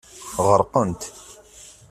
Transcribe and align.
Ɣerqent. 0.45 1.01